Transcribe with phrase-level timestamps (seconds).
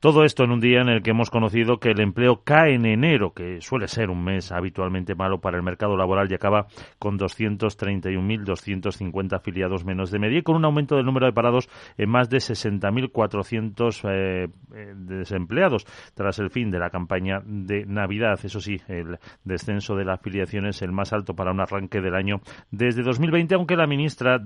[0.00, 2.86] Todo esto en un día en el que hemos conocido que el empleo cae en
[2.86, 7.18] enero, que suele ser un mes habitualmente malo para el mercado laboral y acaba con
[7.18, 11.68] 231.250 afiliados menos de media y con un aumento del número de parados
[11.98, 15.84] en más de 60.400 eh, eh, desempleados
[16.14, 18.40] tras el fin de la campaña de Navidad.
[18.42, 22.14] Eso sí, el descenso de la afiliación es el más alto para un arranque del
[22.14, 22.40] año
[22.70, 24.40] desde 2020, aunque la ministra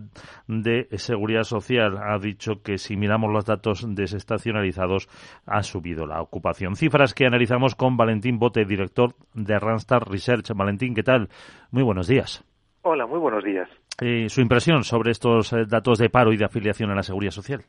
[0.48, 5.08] de Seguridad Social ha dicho que si miramos los datos desestacionalizados
[5.46, 6.76] ha subido la ocupación.
[6.76, 10.50] Cifras que analizamos con Valentín Bote, director de Randstad Research.
[10.54, 11.28] Valentín, ¿qué tal?
[11.70, 12.44] Muy buenos días.
[12.82, 13.68] Hola, muy buenos días.
[14.00, 17.30] Eh, su impresión sobre estos eh, datos de paro y de afiliación a la seguridad
[17.30, 17.62] social.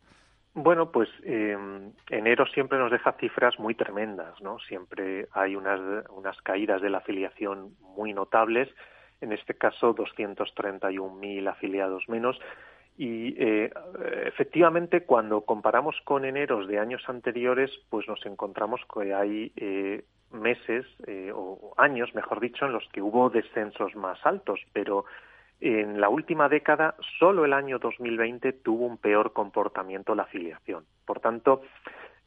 [0.54, 1.58] Bueno, pues eh,
[2.10, 4.58] enero siempre nos deja cifras muy tremendas, ¿no?
[4.60, 5.80] Siempre hay unas,
[6.10, 8.70] unas caídas de la afiliación muy notables,
[9.20, 12.40] en este caso 231.000 afiliados menos,
[12.98, 13.72] y eh,
[14.26, 20.86] efectivamente, cuando comparamos con eneros de años anteriores, pues nos encontramos que hay eh, meses
[21.06, 25.06] eh, o años, mejor dicho, en los que hubo descensos más altos, pero
[25.60, 30.86] en la última década solo el año 2020 tuvo un peor comportamiento la afiliación.
[31.06, 31.62] Por tanto,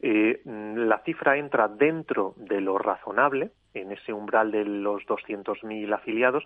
[0.01, 6.43] la cifra entra dentro de lo razonable, en ese umbral de los 200.000 afiliados,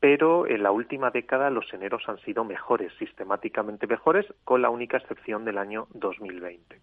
[0.00, 4.96] pero en la última década los eneros han sido mejores, sistemáticamente mejores, con la única
[4.96, 6.80] excepción del año 2020.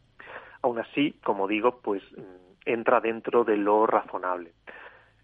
[0.61, 2.21] Aún así, como digo, pues mm,
[2.65, 4.51] entra dentro de lo razonable.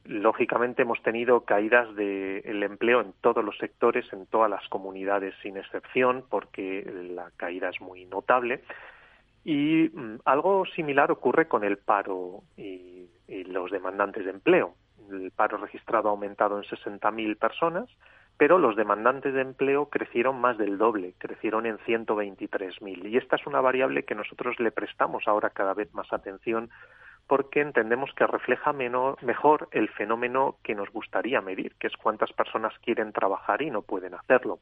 [0.05, 5.55] Lógicamente hemos tenido caídas del empleo en todos los sectores, en todas las comunidades sin
[5.55, 8.63] excepción, porque la caída es muy notable.
[9.45, 14.73] Y mm, algo similar ocurre con el paro y los demandantes de empleo
[15.11, 17.89] el paro registrado ha aumentado en 60.000 personas,
[18.37, 23.09] pero los demandantes de empleo crecieron más del doble, crecieron en 123.000.
[23.09, 26.69] Y esta es una variable que nosotros le prestamos ahora cada vez más atención
[27.27, 32.73] porque entendemos que refleja mejor el fenómeno que nos gustaría medir, que es cuántas personas
[32.79, 34.59] quieren trabajar y no pueden hacerlo.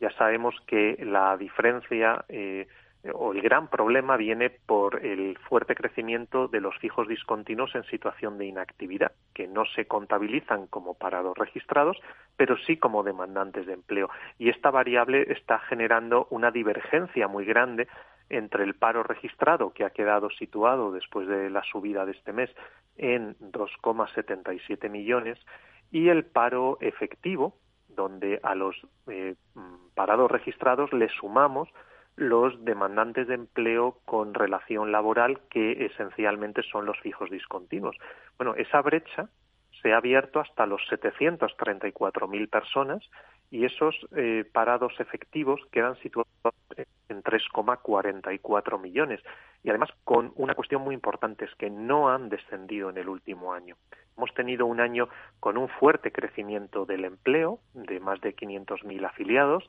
[0.00, 2.68] Ya sabemos que la diferencia eh,
[3.14, 8.36] o el gran problema viene por el fuerte crecimiento de los fijos discontinuos en situación
[8.36, 11.96] de inactividad, que no se contabilizan como parados registrados,
[12.36, 14.10] pero sí como demandantes de empleo.
[14.38, 17.88] Y esta variable está generando una divergencia muy grande
[18.28, 22.50] entre el paro registrado, que ha quedado situado después de la subida de este mes
[22.96, 25.38] en 2,77 millones,
[25.90, 27.54] y el paro efectivo,
[27.88, 28.76] donde a los
[29.08, 29.34] eh,
[29.94, 31.68] parados registrados le sumamos
[32.20, 37.96] los demandantes de empleo con relación laboral, que esencialmente son los fijos discontinuos.
[38.36, 39.30] Bueno, esa brecha
[39.80, 43.02] se ha abierto hasta los 734.000 personas
[43.50, 46.28] y esos eh, parados efectivos quedan situados
[47.08, 49.20] en 3,44 millones.
[49.64, 53.54] Y además con una cuestión muy importante, es que no han descendido en el último
[53.54, 53.76] año.
[54.18, 55.08] Hemos tenido un año
[55.40, 59.66] con un fuerte crecimiento del empleo, de más de 500.000 afiliados,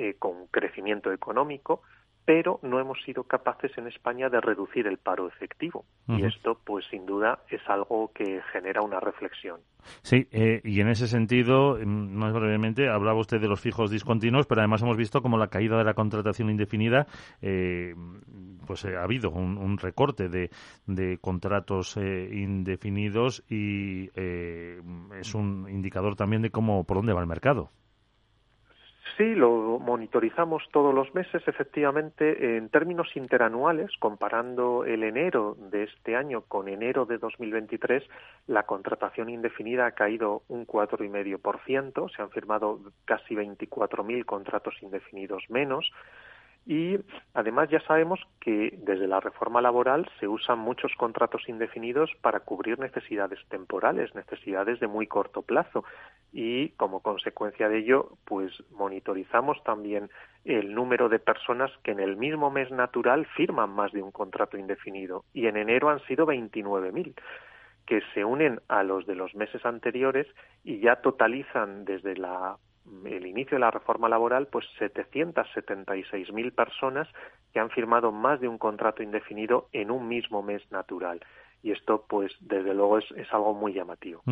[0.00, 1.82] eh, con crecimiento económico,
[2.24, 5.86] pero no hemos sido capaces en España de reducir el paro efectivo.
[6.06, 9.58] Y esto, pues sin duda, es algo que genera una reflexión.
[10.02, 14.46] Sí, eh, y en ese sentido, mm, más brevemente, hablaba usted de los fijos discontinuos,
[14.46, 17.08] pero además hemos visto como la caída de la contratación indefinida,
[17.42, 17.96] eh,
[18.68, 20.50] pues ha habido un, recorte de,
[20.86, 27.72] de contratos indefinidos y es un indicador también de cómo por dónde va el mercado.
[29.18, 36.14] Sí, lo monitorizamos todos los meses, efectivamente, en términos interanuales, comparando el enero de este
[36.14, 38.04] año con enero de 2023,
[38.46, 45.90] la contratación indefinida ha caído un 4,5%, se han firmado casi 24.000 contratos indefinidos menos,
[46.68, 46.98] y
[47.32, 52.78] además ya sabemos que desde la reforma laboral se usan muchos contratos indefinidos para cubrir
[52.78, 55.84] necesidades temporales, necesidades de muy corto plazo.
[56.30, 60.10] Y como consecuencia de ello, pues monitorizamos también
[60.44, 64.58] el número de personas que en el mismo mes natural firman más de un contrato
[64.58, 65.24] indefinido.
[65.32, 67.14] Y en enero han sido 29.000
[67.86, 70.26] que se unen a los de los meses anteriores
[70.64, 72.58] y ya totalizan desde la
[73.04, 77.08] el inicio de la reforma laboral, pues 776.000 personas
[77.52, 81.20] que han firmado más de un contrato indefinido en un mismo mes natural.
[81.60, 84.22] Y esto, pues, desde luego es, algo muy llamativo.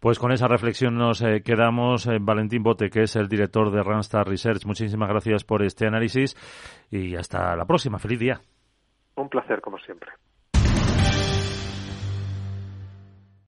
[0.00, 2.06] Pues con esa reflexión nos eh, quedamos.
[2.08, 6.34] Eh, Valentín Bote, que es el director de Randstad Research, muchísimas gracias por este análisis
[6.90, 7.98] y hasta la próxima.
[7.98, 8.40] Feliz día.
[9.14, 10.10] Un placer, como siempre.